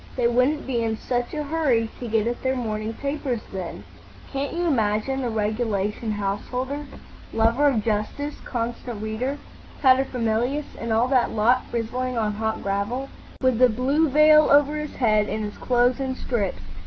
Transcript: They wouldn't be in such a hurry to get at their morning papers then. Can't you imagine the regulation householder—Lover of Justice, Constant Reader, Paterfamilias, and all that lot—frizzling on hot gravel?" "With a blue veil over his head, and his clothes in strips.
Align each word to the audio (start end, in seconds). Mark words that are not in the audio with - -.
They 0.15 0.27
wouldn't 0.27 0.65
be 0.65 0.81
in 0.83 0.97
such 0.97 1.31
a 1.35 1.43
hurry 1.43 1.87
to 1.99 2.07
get 2.07 2.25
at 2.25 2.41
their 2.41 2.55
morning 2.55 2.93
papers 2.93 3.41
then. 3.53 3.83
Can't 4.33 4.51
you 4.51 4.65
imagine 4.65 5.21
the 5.21 5.29
regulation 5.29 6.13
householder—Lover 6.13 7.67
of 7.67 7.83
Justice, 7.83 8.33
Constant 8.43 9.03
Reader, 9.03 9.37
Paterfamilias, 9.79 10.65
and 10.79 10.91
all 10.91 11.07
that 11.09 11.29
lot—frizzling 11.33 12.17
on 12.19 12.31
hot 12.33 12.63
gravel?" 12.63 13.09
"With 13.43 13.61
a 13.61 13.69
blue 13.69 14.09
veil 14.09 14.49
over 14.49 14.75
his 14.77 14.95
head, 14.95 15.29
and 15.29 15.43
his 15.43 15.57
clothes 15.59 15.99
in 15.99 16.15
strips. 16.15 16.63